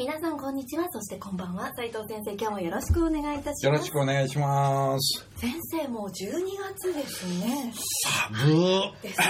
[0.00, 0.88] 皆さんこんにちは。
[0.90, 1.74] そしてこんばんは。
[1.76, 3.66] 斉藤先生今日もよろしくお願いいたします。
[3.66, 5.26] よろしくお願いします。
[5.36, 6.14] 先生もう12
[6.74, 7.70] 月ですね。
[8.30, 9.20] 寒ーです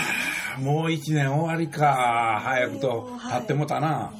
[0.61, 2.41] もう一年終わりか。
[2.45, 3.41] 早くとはい。
[3.41, 4.13] 経ってもたな。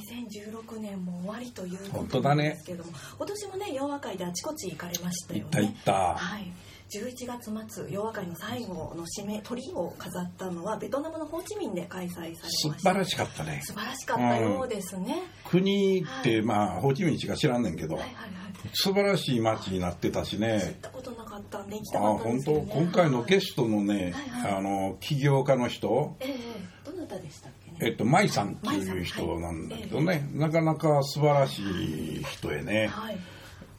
[0.69, 5.45] 2016年も終わりというこ本と当だねなんですけども、今年もね洋和会であちこち行かれましたよね。
[5.45, 5.93] 行った行った。
[6.15, 6.51] はい
[6.93, 12.73] 11月末洋和会の最後の締め鳥を飾ったのはベトナムのホーチミンで開催されました。
[12.79, 13.61] 素晴らしかったね。
[13.63, 16.23] 素晴らしかったようですね、国っはい。
[16.23, 18.25] てまあホーチミンしか知らんねんけどはいはいはい。
[18.73, 22.51] 素晴らしい街になってたし知っねたことなかったんで行きあたかったん本当？
[22.53, 24.51] ですけどね今回のゲスストのねはいはい。
[24.57, 26.17] あの起業家の人？
[26.19, 26.91] ええええ。
[26.91, 27.77] どなたでしたっけね？
[27.81, 30.29] えっと舞さんっていう人なんだけどね。
[30.33, 32.87] なかなか素晴らしい人へね。
[32.87, 33.17] はい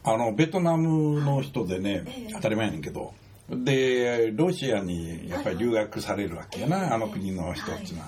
[0.04, 3.12] あのベトナムの人でね、ええ当たり前やねんけど。
[3.50, 7.90] でロシアにやっぱり留学されるわけやな、ええあの国の人ってい。
[7.92, 8.06] うのは。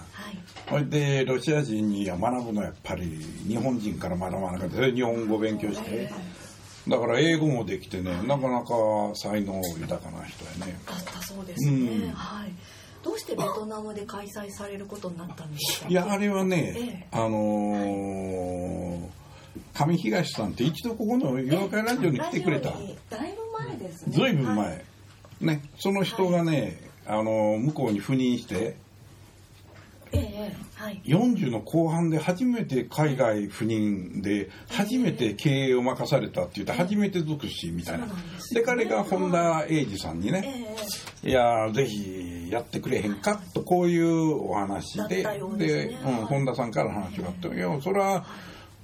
[0.66, 3.02] はいでロシア人には学ぶのはやっぱり
[3.46, 6.10] 日本人から学ばなかった日本語勉強して。
[6.88, 8.74] だから英語もできてねなかなか
[9.14, 10.78] 才能豊かな人やね。
[10.86, 12.10] だったそうですね、うん。
[12.12, 12.52] はい。
[13.02, 15.88] どうしてベトナムで開催されることになったんですか？
[15.88, 19.00] いやあれはえねえあのー
[19.74, 22.70] 上東さんって一度ここの「夜明けラジオ」に来てくれた。
[22.70, 24.12] だいぶ前ですね。
[24.14, 24.84] ずいぶん前、はい。
[25.40, 28.76] ねその人がね、あの向こうに赴任して
[30.12, 31.02] ええええはい。
[31.04, 38.06] 40の後半で初めて海外赴任で初めて経営を任されたって言って初めて尽くしみたいな。
[38.52, 40.66] で彼が本田英二さんにえね
[41.24, 45.24] え「いやぜひやってくれへんか」とこういうお話で
[45.58, 48.24] でうん、本田さんから話があって「いやそれは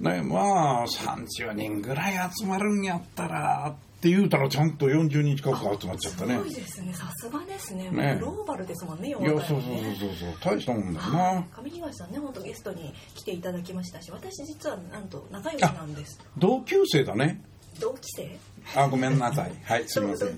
[0.01, 6.33] ねまあ30人ぐらい集まるんやったら」って言うたらちゃんと40人近く集まっちゃったね。
[6.33, 6.91] すごいですね。
[6.91, 7.87] さすがですね。
[7.91, 8.15] ね。
[8.15, 10.29] グローバルですもんねいや世の中そうそうねそうそう。
[10.43, 16.19] 大したもんだよな、はい上東さんね本当ゲストに来ていただきましたし私実はなんと仲良しなんです。
[16.35, 17.43] 同級生だね。
[17.79, 18.39] 同期生？
[18.75, 19.51] あごめんなさい。
[19.63, 20.27] はいすみません。
[20.27, 20.33] は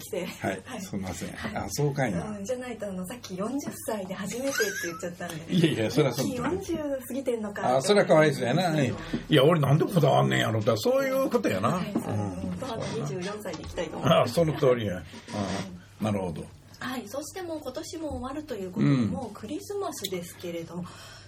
[0.51, 0.81] い、はい。
[0.81, 1.55] すみません、はい。
[1.55, 3.57] あそうかいな、うん、じゃないとあのさっき40
[3.87, 5.53] 歳で初めてって言っちゃったんで。
[5.53, 7.77] いやいやそれはそうだ40過ぎてんのか。
[7.77, 8.93] あそれはかわいそうやな、はい。
[9.29, 10.59] いや俺なんでこだわんねんやろ。
[10.59, 12.15] ってそういうことやな、はい、そうう。
[12.15, 12.33] ん。
[12.33, 16.45] うんとあと24歳で行きたいと思いますあその通りや、うん、なるほど。
[16.79, 19.07] はい、そしてもう今年も終わるということで、うん。
[19.07, 20.85] もうクリスマスですけれども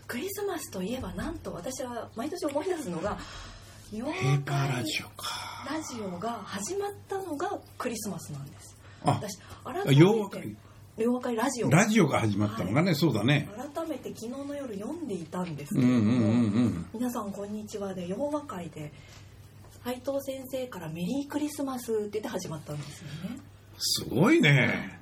[0.07, 3.17] クリスマスといえばなんと私は毎年思い出すのが
[3.97, 5.29] 洋ペーパーラジオか
[5.69, 10.57] ラジオが始まったのがクリスマスなんですあ私改洋和めて会
[10.97, 18.91] 洋和会ラジオラジオが始まったのがね、そうだね改めて昨日の夜読んでいたんですうんうんけれども、うんうん皆さんこんにちはで洋和会で
[19.83, 23.39] 斉藤先生からメリークリスマスって言って始まったんですよね
[23.77, 24.99] すごいね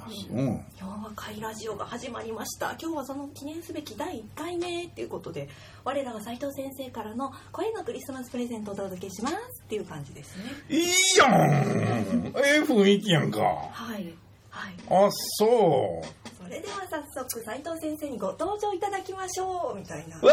[0.00, 2.76] あそう洋和会ラジオが始まりました。
[2.80, 5.48] 今日はその記念すべき第1回目っていうことで
[5.84, 10.44] 我らが斉藤先生からの声のクリスマスプレゼントをお届けしますっていう感じですね。
[10.68, 10.82] いい
[11.18, 12.26] やん。
[12.34, 13.40] ええ雰囲気やんか。
[13.40, 14.14] はい。
[14.50, 14.74] はい。
[14.88, 16.28] あそう。
[16.42, 20.16] それでは早速斉藤先生にご登場いただきましょうみたいな。
[20.16, 20.32] わ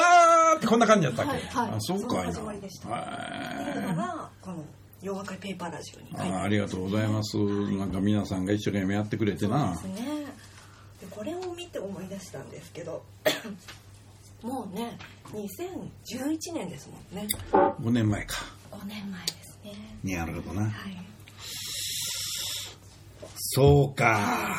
[0.56, 1.70] ーってこんな感じやったっけ、はいはい。
[1.72, 2.90] あそうか始まりでした。
[2.90, 4.64] へっていうのがこの
[5.06, 7.38] 洋和会ペーパーラジオにあありがとうございます。
[7.38, 9.78] なんか皆さんが一生懸命やってくれてな。
[9.78, 10.26] そうですね。
[11.00, 13.04] でこれを見て思い出したんですけど
[14.42, 14.98] もうね
[15.32, 17.28] 2011年ですもんね。
[17.52, 18.38] 5年前か。
[18.72, 20.16] 5年前ですね。
[20.16, 20.64] なるほどな。
[20.64, 20.98] はい。
[23.38, 24.56] そうか。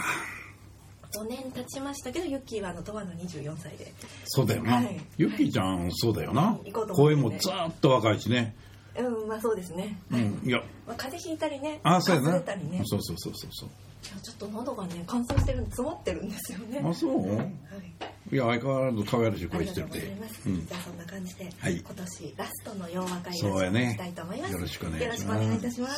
[1.12, 3.92] 5年経ちましたけどユッキーはあのとわの24歳で。
[4.26, 5.00] そうだよな、はい。
[5.18, 6.56] ゆきちゃんそうだよな。
[6.94, 8.54] 声もずーっと若いしね
[8.98, 10.58] うんまあそうですね、うんいや。
[10.86, 12.32] まあ、風邪ひいたりねあそうやな。
[12.32, 12.82] ね。
[12.84, 13.68] そうそうそうそうそう。
[13.68, 16.82] いやちょっと喉がね乾燥してる詰まってるんですよね。
[16.84, 17.36] あそう？
[17.36, 17.52] はい。
[18.32, 20.66] いや相変わらず可愛らしいありがとうご声してるてざいます、うん。
[20.66, 21.76] じゃあそんな感じで、はい。
[21.78, 23.82] 今年ラストの洋和会ラジそうやね。
[23.82, 24.52] オにしたいと思います。
[24.52, 25.12] よろしくお願いします。
[25.12, 25.96] よろしくお願いいたします。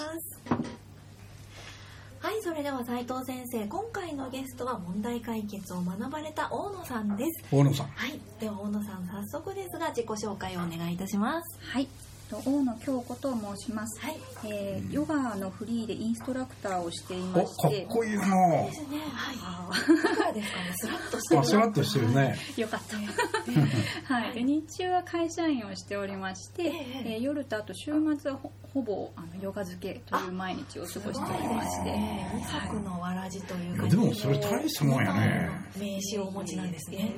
[2.21, 7.45] はいそれでは斉藤先生今回のゲストは問題解決を学ばれた大野さんです。
[7.51, 7.87] 大野さん。
[7.87, 8.21] はい。
[8.41, 11.59] では大野さん早速ですが自己紹介をお願いいたします。
[11.61, 11.87] はい。
[12.29, 14.17] と大野京子と申します、はい。
[14.45, 18.19] えーヨガのフリーでインストラクターをしていまおかっしてこいいな。
[18.19, 18.99] ですね。
[19.13, 20.35] はい。
[20.35, 20.73] ですかね。
[20.77, 22.39] スラッとしてるあスラッとしてるね。
[22.57, 22.97] よかった。
[24.15, 27.03] はい、で日中は会社員をしておりまして、ええ。
[27.15, 32.31] えー夜とあと週末はほほぼあのヨガ漬けという毎日を過ごしておりまして、ね。
[32.35, 33.89] 二作のわらじというか。
[33.89, 35.51] でもそれ大したもんやね。
[35.77, 37.13] 名刺をお持ちなんですね。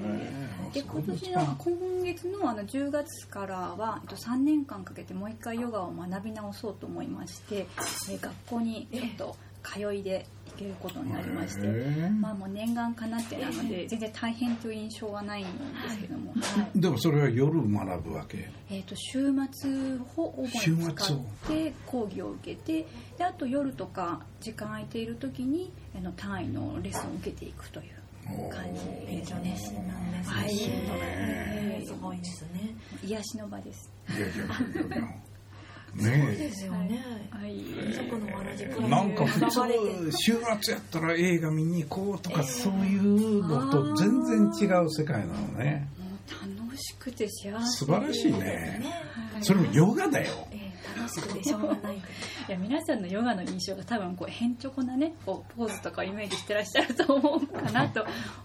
[0.72, 7.66] で今年の今月のあの10月からは、えっと、3年間かけてもう一回ヨガを学び直そうと思いまして、
[8.10, 11.66] えー学校にちょっと通いで行けることになりまして。
[12.08, 15.50] まあもう念願かなってなので全然大変という印象はないんで
[15.90, 16.38] すけども、は
[16.74, 16.80] い。
[16.80, 18.50] でもそれは夜学ぶわけ？
[18.70, 22.86] えー、と週末を主に使って講義を受けて
[23.18, 27.99] であと夜とか時間空いている時にあの単位のレッスンを受けていくという
[28.52, 32.74] 感じ勉強熱心なんですはいねすごいですね
[33.04, 34.44] 癒しの場ですいやいやいや
[34.98, 35.08] いや
[35.96, 46.08] そうですよねはい二作のわらじクえラなんか普通週末やったら映画見に行こうとかそういうのと全然違う世界なのねもう
[46.70, 48.38] 楽しくて幸せ素晴らしいね。
[48.38, 48.92] ね
[49.32, 49.44] はい。
[49.44, 50.48] それもヨガだよ。
[50.52, 51.96] えー楽しくてしょうがない。
[51.96, 52.00] い
[52.48, 58.04] や皆さんのヨガの印象が多分こうへんちょこなねこうポーズとかをイメージしてらっしゃると思うかなと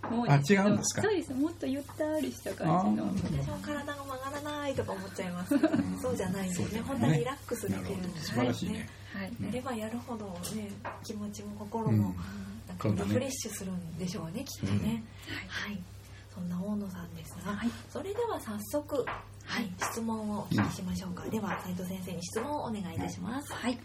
[0.10, 0.62] 思うんですけど。
[0.62, 1.02] あ違うんですか？
[1.02, 1.34] そうです。
[1.34, 3.06] もっとゆったりした感じの。
[3.08, 5.56] 私も体が曲がらないとか思っちゃいます。
[6.02, 6.82] そうじゃないんですね。
[6.82, 8.90] 本当にリラックスできるんで素晴らしいね。
[9.14, 9.32] はい。
[9.46, 10.26] やればやるほど
[10.56, 10.70] ね
[11.04, 11.98] 気持ちも心うん。
[12.00, 12.16] も
[12.68, 15.04] なんかリフレッシュするんでしょうねきっとね。
[15.48, 15.80] はい
[16.36, 17.70] そんな大野さんですがはい。
[17.90, 19.06] それでは早速
[19.46, 19.72] はい。
[19.92, 21.24] 質問をお聞きしましょうか。
[21.30, 23.54] では斉藤先生に質問をお願いいたします。
[23.54, 23.80] はい、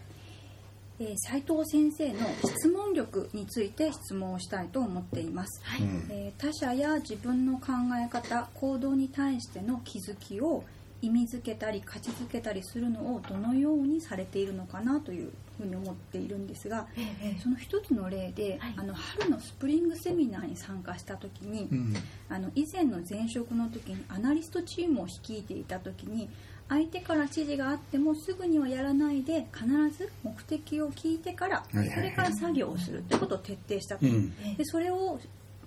[0.99, 5.81] えー、斉藤先生の質問力について質問をしたいと思っています、はい。
[5.81, 7.67] うんえー他者や自分の考
[8.03, 10.63] え方行動に対しての気づきを
[11.01, 17.41] 意味づけたり価値づけたりするのをどのようにされているのかなというふうに思っているんですがええええ。
[17.41, 18.73] その一つの例で、はい。
[18.77, 21.93] あの春のスプリングセミナーに参加した時に、うん。
[22.29, 26.29] あの以前の前職の時にアナリストチームを率いていた時に
[26.69, 34.55] 相手から指示があってもすぐにはやらないで必ず目的を聞いてからそれから作業をするということを徹底したと、うん。
[34.55, 35.19] でそれを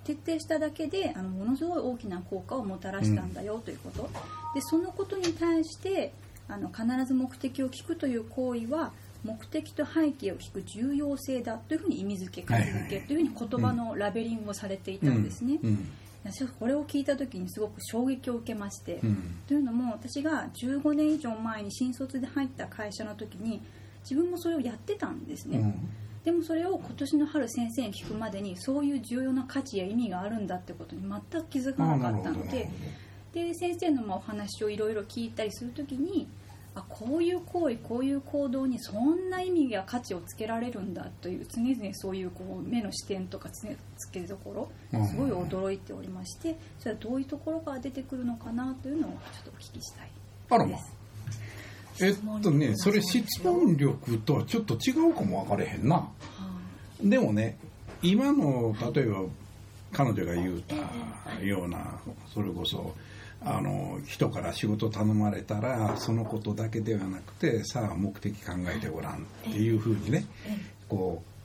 [0.05, 4.09] 徹底しただけであのものすごい大きな効果をもたらしたんだよということ、
[4.53, 6.13] でそのことに対して
[6.47, 8.93] あの必ず目的を聞くという行為は
[9.23, 15.59] 目的と背景を聞く重要性だというふうに意味付け価値付けというふうに言葉のラベリングをされていたんですね。
[15.61, 15.89] うん
[16.59, 19.35] これを聞いた時にすごく衝撃を受けまして、うん。
[19.47, 23.61] というのも私が15年以上前に新卒で入った会社の時に
[24.01, 25.89] 自分もそれをやってたんですね、うん
[26.25, 32.67] でもそれを今年の春先生に聞くまでにそういう重要な価値や意味があるんだってことに全く気づかなかったので
[33.31, 36.27] で先生のまあお話をいろいろ聞いたりする時に
[36.73, 51.04] あこういう行為こういう行動にそんな意味や価値をつけられるんだという常々そういうこう目の視点とかつけつけるところすごい驚いておりましてそれはどういうところから出てくるのかなというのをちょっとお聞きしたいです。
[52.01, 56.07] えっとねそれ質問力とはちょっと違うかも分かれへんな。
[57.01, 57.57] でもね
[58.01, 59.23] 今の例えば
[59.91, 61.99] 彼女が言うたような
[62.33, 62.93] それこそ
[63.41, 70.25] あの人から仕事頼まれたらそのことだけではなくてさあ目的考えてごらんっていうふうにね
[70.89, 71.35] こう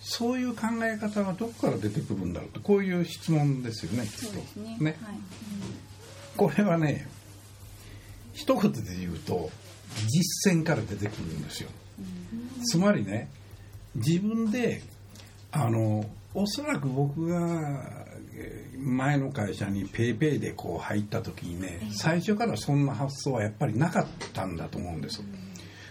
[0.00, 4.60] そういう考え方はどこから出てくるんだろうとこういう質問ですよねきっと。
[4.60, 4.76] ね。
[4.78, 4.96] ね。
[5.02, 5.18] はい。
[6.36, 7.08] これはね
[8.32, 9.50] 一言で言うと
[10.06, 11.68] 実践から出てくるんですよ。
[12.64, 13.28] つまりね
[13.94, 14.82] 自分で
[15.50, 25.20] あのおそらく僕がえー前の会社にペイペイでこう入った時にね最初からそんな発想はやっぱりなかったんだと思うんです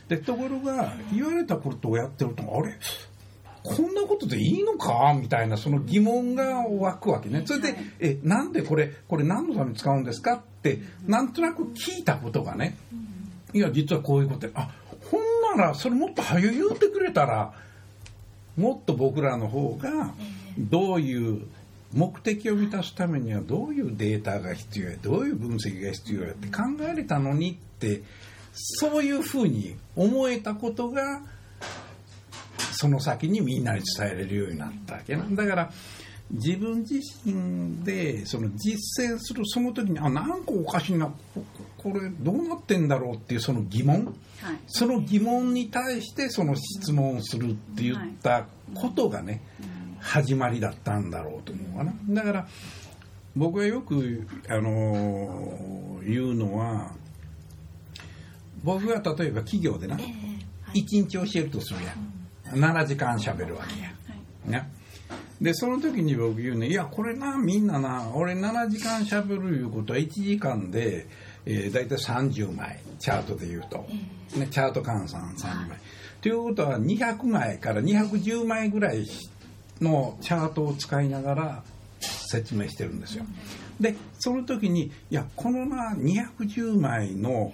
[0.07, 2.75] でところが言われたことをやってるとあれ？
[3.63, 5.13] こんなことでいいのか？
[5.21, 7.43] みたいなその疑問が湧くわけね。
[7.45, 12.77] それで「えなんでこれこれ何のために使うんですか?」ってなんとなく聞いたことがね
[13.53, 14.69] いや実はこういうことであ
[15.11, 17.53] ほんならそれもっと早く言うてくれたら
[18.57, 20.13] もっと僕らの方が
[20.57, 21.47] どういう
[21.93, 28.01] 目的を満たすためにはどういうデータが必要やどういう分析が必要やって考えれたのにって
[28.53, 31.21] そういうふうに思えたことが
[32.73, 35.25] その先にみんなに伝えれるようになったわけな。
[35.31, 35.71] だから
[36.29, 41.11] 自分自身でその実践するその時にあなんかおかしいな
[41.87, 44.05] ここれどうなってんだろうっていうその疑問。
[44.41, 44.59] はい。
[44.67, 49.41] その疑問に対してその質問をするって言ったことがね、
[49.99, 51.93] 始まりだったんだろうと思うかな。
[52.09, 52.47] だから
[53.35, 56.93] 僕がよく、あのー言うのは
[58.63, 60.83] 僕が例えば企業でなええはい。
[60.83, 62.61] 1日教えるとするやん。
[62.61, 63.91] 7時間しゃべるわけや。
[64.45, 64.69] ね
[65.41, 71.07] でその時に僕言うねいやこれなみんなな俺7時間しゃべるいうことは1時間で、
[71.49, 73.77] えー、大体30枚チャートで言うと、
[74.37, 75.77] ね、チャート換算30枚、
[76.21, 79.05] ということは200枚から210枚ぐらい
[79.79, 81.63] のチャートを使いながら
[82.01, 83.25] 説明してるんですよ。
[83.79, 87.53] でその時にいやこのな210枚の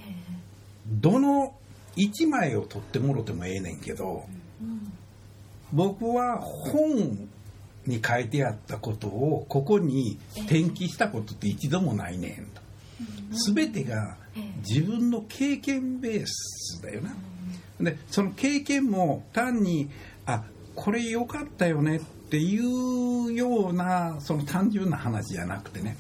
[0.88, 1.54] どの
[1.96, 4.26] 1枚を取ってもろてもええねんけど、
[5.72, 7.30] 僕は本
[7.86, 12.63] に書いてあったことをここに転記したことって一度もないねんと。
[13.56, 14.18] 全てが
[14.68, 17.14] 自分の経験ベースだよな。
[17.80, 19.90] でその経験も単に
[20.26, 20.44] あ
[20.76, 25.98] これ良かったよねっていうようなその単純な話じゃなくてね。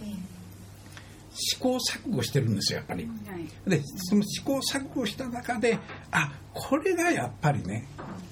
[1.36, 3.05] 試行錯誤してるんですよやっぱり。
[3.05, 3.10] は
[3.67, 3.69] い。
[3.69, 5.79] でその試行錯誤した中で
[6.12, 7.88] あこれがやっぱりね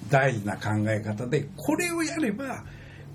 [0.08, 2.64] 大事な考え方でこれをやれば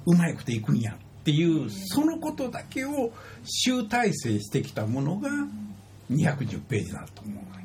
[0.05, 0.97] うまいこといくんや
[1.27, 3.11] っていうそのことだけを
[3.43, 5.29] 集大成してきたものが
[6.09, 7.63] 210ページだと思うわけ。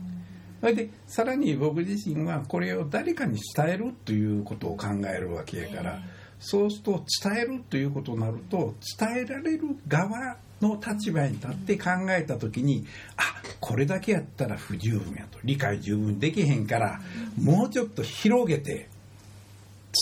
[0.61, 6.03] それでさらに僕自身はこれを誰かに伝えるということを考えるわけやから
[6.41, 12.85] そうすると伝えるということになると伝えられる側の立場に立って考えた時に
[13.17, 13.23] あ
[13.61, 15.39] これだけやったら不十分やと。
[15.45, 17.01] 理解十分できへんから
[17.41, 18.89] もうちょっと広げて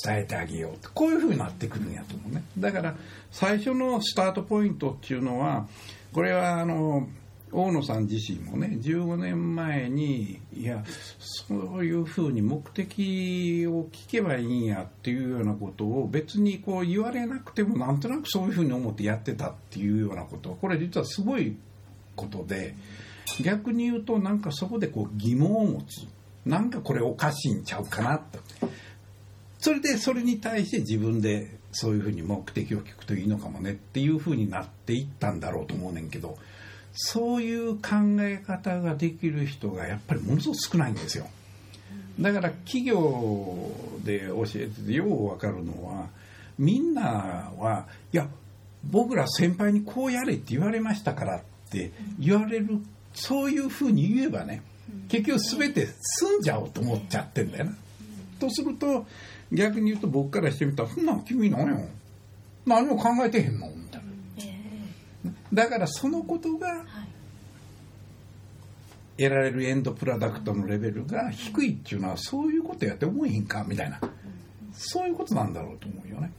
[0.05, 2.43] 伝えてあげようこういうふうになってくるんやと思うね。
[2.59, 2.95] だから
[3.31, 5.67] 最初のスタートポイントっていうのは
[6.13, 7.09] これはあの
[7.53, 10.85] 大野さん自身もね15年前にいや
[11.19, 20.51] そういうふうに目的を聞けばいいんやっていうようなことを別にこう言われなくてもなんとなくそういうふうに思ってやってたっていうようなこと。
[20.61, 21.57] これ実はすごい
[22.15, 22.75] ことで
[23.43, 26.07] 逆に言うとなんかそこでこう疑問を持つ。
[26.47, 28.39] なんかこれおかしいんちゃうかなと。
[29.61, 36.39] それでそれに対して自分でそういうふうに目的を聞くといいのかもねっていうふうになっていったんだろうと思うねんけど
[36.93, 37.91] そういう考
[38.21, 41.27] え方ができる人がやっぱりものすごく少ないんですよ
[42.19, 43.71] だから企業
[44.05, 46.09] で教えててよう分かるのは
[46.59, 48.29] みんなはいや
[48.85, 51.41] 僕ら先輩にこうやれって言われましたからっ
[51.71, 52.81] て言われる
[53.15, 54.63] そういうふうに言えばね
[55.09, 57.77] 結局全て済んじゃおうと思っちゃってんだよな。
[58.41, 59.07] とすると
[59.53, 61.89] 逆に言うと僕からしてみたら「そんなん君何よ
[62.67, 64.03] 何も考えてへんの?」みたい
[65.25, 65.33] な。
[65.53, 66.85] だからそのことが
[69.17, 74.01] 得られるエンドプロダクトのレベルが低いっていうのはそういうことやって思えへんかみたいな
[74.73, 76.31] そういうことなんだろうと思うよね。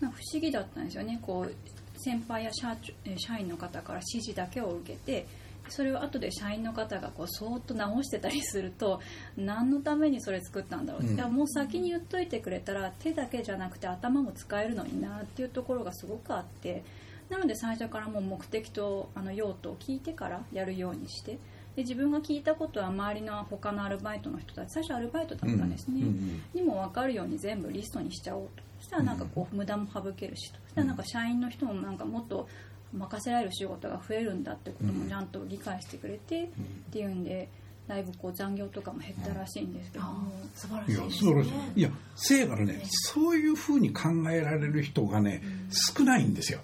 [0.00, 1.54] 不思議だったんですよねこう
[2.00, 2.76] 先輩や社
[3.16, 5.26] 社員の方から指示だけを受けて
[5.68, 9.00] それを後で社員の方がこうそーっと直してたりすると
[9.36, 11.14] 何のためにそれ作ったんだろう、うん。
[11.14, 16.82] いやもう先に言っといてくれたら手だけじゃなくて頭も使えるのになっていうところがすごくあって。
[17.30, 21.38] なので最初からもう目的とあの用途を聞いてからやるようにして。
[21.74, 26.42] で自分が聞いたことは周りの他のアルバイトの人たち最初アルバイトだったんですね、うんうん。
[26.54, 28.62] にも分かるように全部リストにしちゃおうと。
[28.78, 30.58] そしたらなんかこう無駄も省けるしと。
[30.64, 32.46] そしたらなんか社員の人もなんかもっと
[32.94, 36.48] 任せられる仕事が増えるんだってこともちゃんと理解してくれてっ
[36.92, 37.48] ていうんで
[37.88, 40.32] だいぶこう残業とかも減ったらしいんですけども。
[40.54, 41.18] 素晴らしいいやですね。
[41.18, 41.80] 素晴らしい。
[41.80, 46.60] いやせやからねそういうふうに考えられる人がね少ないんですよ。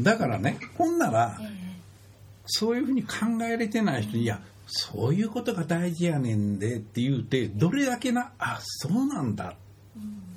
[0.00, 1.38] だからねほんなら
[2.46, 9.54] そういうふうに考えれてない人にいやそういうことが大事やねんでって言うてどれだけなあそうなんだ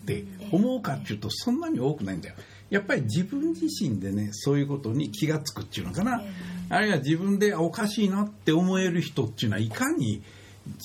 [0.03, 2.35] って思うかっていうとそんなに多くないんだよ
[2.73, 6.23] やっぱり自分自身でねそういうことに気が付くっていうのかな。
[6.69, 10.23] あるいは自分であおかしいなって思える人っていうのはいかに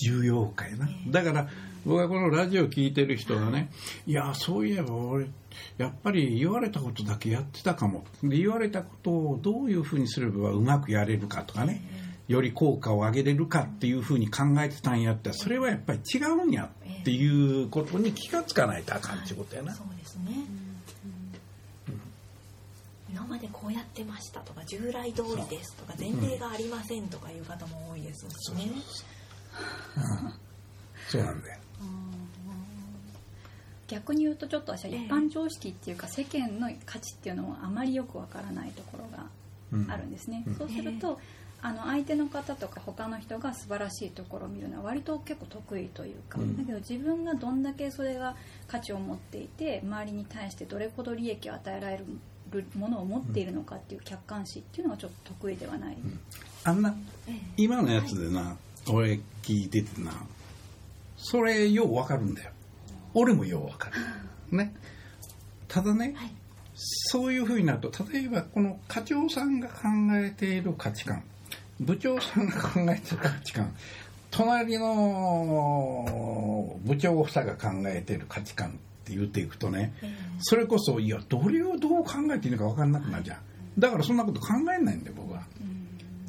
[0.04, 0.86] 重要かやな。
[1.06, 1.48] だから
[1.86, 3.70] 僕はこのラジオ聞いてる人がね
[4.06, 5.28] いやそういえば俺
[5.78, 8.04] やっぱり言われたことだけやってたかも。
[8.22, 11.80] で言われたことをどういうふうにすればうまくやれるかとかね
[12.28, 16.68] より効果を上げれるかっていうふうに考えてたんやったらそれはやっぱり違うんや
[17.00, 19.72] っていうことに気がつかないとあかんっていうことやな。
[19.72, 20.44] そうですね、
[23.10, 28.70] 今までこうやってましたとか従来通りですとか前例がありませんとかいう方も多いですしね、
[31.08, 31.58] そうなんだよ。
[33.88, 39.26] 逆に言うとちょっと私は一般常識っていうか世間の価値っていうのもあまりよくわからないところが
[39.90, 40.54] あるんですね、うん。
[40.56, 41.18] そうすると
[41.62, 46.56] あの相手の方とか他の人が素晴らしいところを見るのは割と結構得意というか、うん。
[46.58, 52.04] だけど自分がどんだけそれが価値を持っていて周りに対してどれほど利益を与えられる
[52.74, 55.96] ものを持っているのかっていう客観視っていうのがちょっと得意ではない、
[56.64, 56.94] あんな
[57.26, 57.34] ええ。
[57.56, 58.56] 今のやつでな、
[58.88, 60.12] 俺聞いててな
[61.16, 62.50] それようわかるんだよ。
[63.14, 63.96] 俺もようわかる。
[64.56, 64.74] ね。
[65.66, 66.32] ただね、はい。
[66.80, 71.24] そういうふうになると例えばこの課長さんが考えている価値観
[71.80, 73.74] 部長さんが考えている価値観
[74.30, 78.78] 隣の部長さんが考えている価値観
[79.08, 79.94] って言っていくとね
[80.40, 83.38] それこそいやどれをどう考えていいのか分かんなくなるじゃん。
[83.78, 85.42] だからそんなこと考えないんだよ僕は。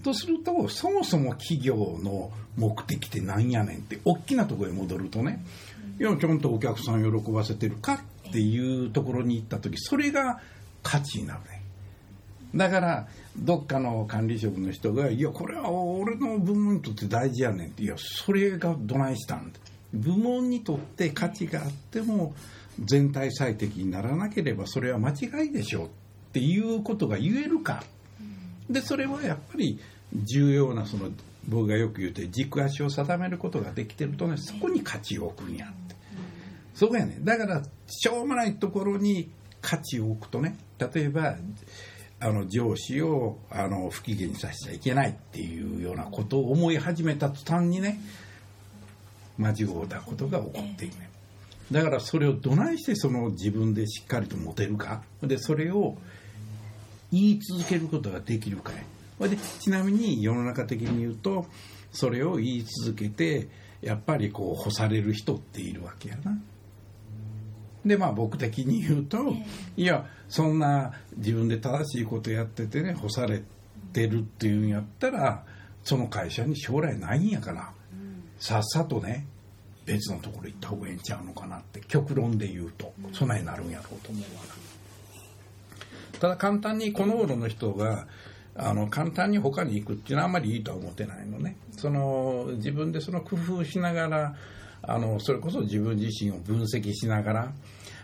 [0.03, 5.43] とするとそもそも企業の目的ってなんやねんって大きなところへ戻るとね
[5.99, 7.95] いやちゃんとお客さんを喜ばせてるか
[8.29, 10.39] っていうところに行った時それが
[10.83, 11.59] 価値になるね。
[12.55, 13.07] だから
[13.37, 19.59] どっかの管理職の人が「いやこれは俺の部門にとって大事やねん」って「いやそれがどないしたんだ」
[19.93, 22.33] 部門にとって価値があっても
[22.85, 25.89] 全体最適にならなければそれは間違いでしょうっ
[26.33, 27.83] ていうことが言えるか。
[28.69, 29.79] でそれはやっぱり
[30.13, 31.09] 重要なその
[31.47, 35.95] 僕がよく言うて軸足を定めることができてるとねそこに価値を置くんやって。
[36.75, 37.17] そこやね。
[37.21, 39.29] だからしょうもないところに
[39.61, 41.35] 価値を置くとね例えば
[42.21, 47.99] あの上司をあの不機嫌にさせちゃいけないっていうようなことを思い始めた途端にね
[49.37, 51.09] 間違うたことが起こっていくね。
[51.71, 55.03] だからそれをどないしてその自分でしっかりと持てるか。
[55.21, 55.97] でそれを
[57.11, 58.71] 言い続けることができるか。
[58.73, 61.45] いでちなみに世の中的に言うと
[61.91, 63.49] それを言い続けて
[63.81, 66.37] やっぱりこう干される人っているわけやな。
[67.85, 69.33] でまあ僕的に言うと、
[69.77, 73.41] いやそんな自分で正しいことやっててね干され
[73.93, 75.43] てるっていうんやったら
[75.83, 77.71] その会社に将来ないんやから、
[78.37, 79.25] さっさとね
[79.89, 86.19] 別のところ行った方がええんちゃうのかなって極論で言うとそないになるんやろうと思うわな。
[86.19, 88.05] ただ簡単にこの頃の人が
[88.55, 91.55] あの簡単に他に行くっていうのはあんまりいいとは思ってないのね。
[91.71, 94.35] その自分でその工夫しながら
[94.83, 97.53] あのそれこそ自分自身を分析しながら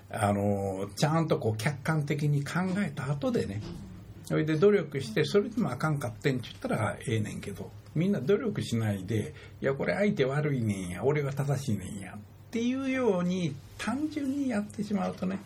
[0.10, 3.62] あのちゃんとこう客観的に考えた後でね。
[4.24, 12.20] それで努力してそれでもあかんかってんって言ったらええねんけどみんな努力しないでいやこれ相手悪いねんや俺が正しいねんやっ
[12.52, 15.40] ていうように単純にやってしまうとね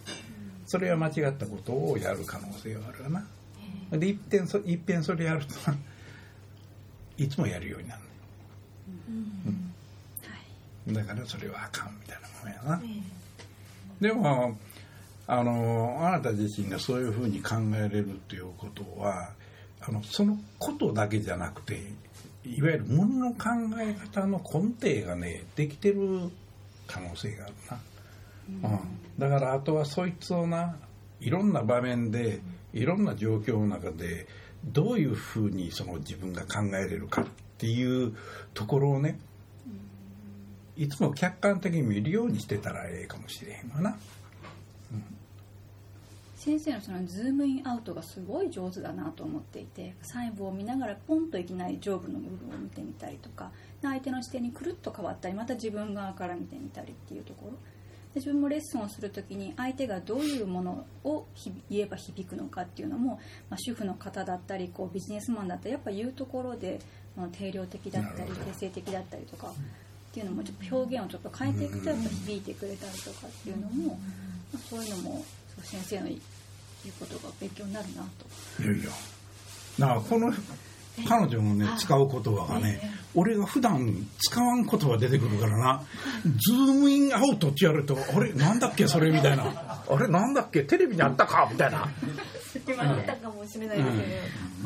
[0.66, 3.26] それは間違ったことをやる可能性があるわな。
[3.98, 5.54] で一遍そ一遍それやると
[7.18, 8.02] いつもやるようになる、
[10.88, 10.94] うん。
[10.94, 12.82] だからそれはあかんみたいなもんやな、
[14.00, 14.58] でも
[15.26, 19.32] あのあなた自身がそういうふうに考えれるっていうことは
[19.82, 21.82] あのそのことだけじゃなくて
[22.46, 23.50] いわゆるものの考
[23.80, 26.30] え方の根底がねできてる
[26.88, 27.54] 可能性がある
[28.62, 28.80] な、うん。
[29.18, 30.76] だからあとはそいつをな
[31.20, 32.40] いろんな場面で
[32.74, 34.28] いろんな状況の中で
[34.66, 37.26] どういうふうにその自分が考えれるかっ
[37.58, 38.16] ていう
[38.54, 39.20] ところをね
[40.78, 43.98] いつも客観的に見るようにしてたらええかもしれへんわな。
[46.40, 57.52] 先生のそのズームインアウトがすごい上手だなと思っていて細部を見ながらポンといきなり上部の部分を見てみたりとか相手の視点にくるっと変わったりまた自分側から見てみたりっていうところ。
[58.14, 66.80] で自分もレッスンをする時に相手がどういうものをひ言えば響くのかっていうのも、まあ、主婦の方だったりこうビジネスマンだったりやっぱ言うところで、
[67.16, 69.54] まあ、定量的だったり定性的だったりとかっ
[70.12, 74.00] ていうのもちょっと表現をちょっと変えていくとやっぱ響いてくれたりとかっていうのも、ま
[74.56, 75.26] あ、そういうのも
[75.64, 76.20] 先生の言う
[77.00, 78.04] ことが勉強になるな
[78.58, 78.64] と。
[78.64, 78.90] いやいや。
[79.78, 80.32] なあこの
[81.08, 82.82] 彼女のね使う言葉がね
[83.16, 85.84] 俺が普段使わん言葉出てくるからな
[86.26, 88.34] ズームインアウトって言われるとあれ？
[88.34, 89.46] なんだっけそれみたいな。
[89.90, 90.08] あれ？
[90.10, 90.64] なんだっけ？
[90.64, 91.48] テレビにあったか？
[91.50, 91.90] みたいな。
[92.68, 93.98] 今言ったかもしれないです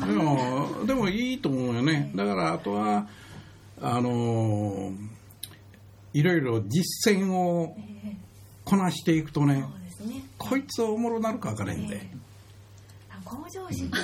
[0.00, 2.10] けど、でもでもいいと思うよね。
[2.14, 3.06] だからあとは
[3.80, 4.92] あの
[6.14, 7.76] いろいろ実践を
[8.64, 9.64] こなしていくとね
[9.98, 10.24] ですね。
[10.38, 12.00] こいつはおもろなるか分からへんで。
[13.24, 13.98] 向上心が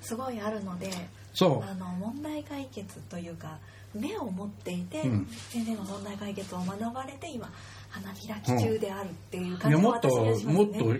[0.00, 0.90] すごいあるので
[1.32, 1.70] そう。
[1.70, 3.58] あの問題解決というか
[3.94, 5.26] 目を持っていて、うん。
[5.50, 7.50] 先生が問題解決を学ばれて今
[7.94, 10.52] 花開き中であるっていうい感じもやもっと私にはしますね。
[10.52, 10.98] もっと、うん、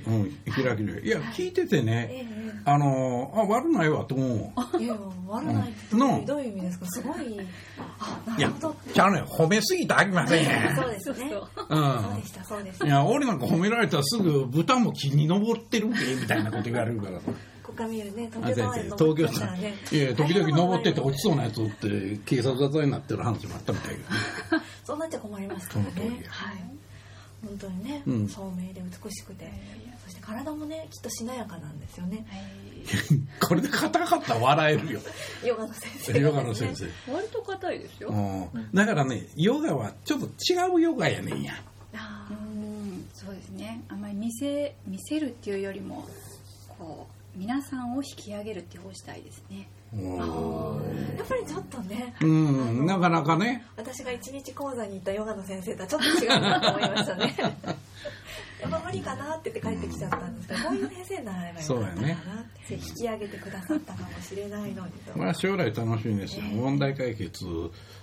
[0.64, 2.52] 開きるいや聞いててえねええ。
[2.66, 4.52] あのあ悪ないわと思う。
[4.80, 4.96] えいや
[5.28, 6.86] 悪ないうんどういうのどういう意味ですか？
[6.86, 7.40] すごい。
[7.98, 8.76] あいやなるほど。
[8.94, 10.76] じゃあね褒めすぎてあきませんや。
[10.76, 11.30] そうですね。
[11.30, 11.74] そうう。
[11.74, 12.86] んそうでしたそうでした。
[12.86, 17.18] いや俺なんか褒められたらすぐ豚も木に登ってるんでみたいなこと言われるから。
[17.64, 18.82] ここ見えるねあ東京先タワー。
[18.84, 19.74] に登ってたらね。
[19.90, 24.64] いや時々登ってて落ちそうなやつおって警察沙汰になってる話もあったみたいけどね。
[24.84, 26.10] そうなっちゃ困りますからその通りや。
[26.12, 26.64] ねはい
[27.44, 28.28] 本当にね、うん。
[28.28, 29.50] 聡明で美しくて
[30.04, 32.26] そして体もねきっとしなやかなんですよね。
[33.40, 35.00] これで硬かったら笑えるよ。
[35.44, 38.70] ヨガの先生、ヨガの先生、割と硬いですよ、うん。
[38.74, 41.54] だからねヨガはちょっと違うヨガやねんや。
[41.94, 43.08] あうん。
[43.14, 43.82] そうですね。
[43.88, 46.06] あんまり見せ見せるっていうよりも
[46.78, 49.68] こう皆さんを引き上げるって方したいですね。
[49.92, 52.14] やっぱりちょっとね。
[52.20, 53.64] うんなかなかね。
[53.76, 57.36] 私が一日講座に行ったヨガの先生とはちょっと違うなと思いましたね。
[58.60, 66.44] やっぱ無理かなって言って帰ってきちゃったんですけどこういう先生になればよかったかなって、引き上げてくださったかもしれないのにと、まあ将来楽しみですよ。
[66.44, 67.44] 問題解決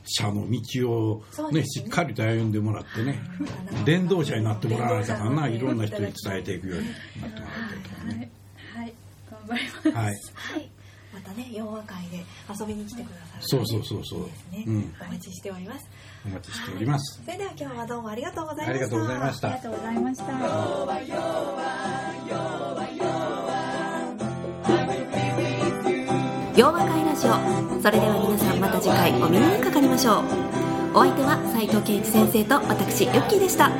[0.04, 1.66] 者の道をねね。
[1.66, 3.20] しっかりと歩んでもらってね。
[3.86, 5.06] 伝道者になってもらわない。
[5.06, 6.88] とかないろんな人に伝えていくように
[7.22, 8.20] なってもらいたいとかはい。
[8.20, 8.32] ね、
[9.52, 9.90] 張ります。
[9.90, 10.06] はい。
[10.06, 10.72] はい。
[11.14, 12.24] またね洋和会で
[12.58, 14.20] 遊びに来てくださるそうそうそうそう。
[14.52, 14.96] ね、うん。
[15.02, 15.88] お待ちしております。
[16.26, 17.22] お待ちしております。
[17.24, 18.72] それでは今日はどうもありがとうございました。
[18.72, 19.48] ありがとうございました。
[19.48, 20.26] ありがとうございました。
[26.58, 27.32] 洋和会ラジオ。
[27.82, 30.62] それでは皆さんまた次回お耳にかかりましょう。
[30.94, 33.72] お相手は斉藤圭一先生と私ユッキーでした